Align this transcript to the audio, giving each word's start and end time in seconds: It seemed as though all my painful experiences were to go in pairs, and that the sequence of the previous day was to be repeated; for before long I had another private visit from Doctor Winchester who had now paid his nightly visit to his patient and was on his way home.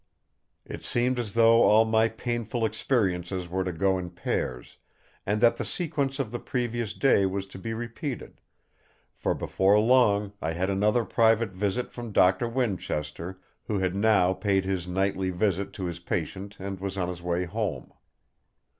It 0.65 0.83
seemed 0.83 1.19
as 1.19 1.33
though 1.33 1.61
all 1.61 1.85
my 1.85 2.07
painful 2.09 2.65
experiences 2.65 3.47
were 3.47 3.63
to 3.63 3.71
go 3.71 3.99
in 3.99 4.09
pairs, 4.09 4.77
and 5.27 5.39
that 5.41 5.57
the 5.57 5.63
sequence 5.63 6.17
of 6.17 6.31
the 6.31 6.39
previous 6.39 6.95
day 6.95 7.27
was 7.27 7.45
to 7.45 7.59
be 7.59 7.75
repeated; 7.75 8.41
for 9.13 9.35
before 9.35 9.79
long 9.79 10.33
I 10.41 10.53
had 10.53 10.71
another 10.71 11.05
private 11.05 11.51
visit 11.51 11.91
from 11.93 12.11
Doctor 12.11 12.49
Winchester 12.49 13.39
who 13.65 13.77
had 13.77 13.93
now 13.93 14.33
paid 14.33 14.65
his 14.65 14.87
nightly 14.87 15.29
visit 15.29 15.71
to 15.73 15.85
his 15.85 15.99
patient 15.99 16.57
and 16.59 16.79
was 16.79 16.97
on 16.97 17.07
his 17.07 17.21
way 17.21 17.45
home. 17.45 17.93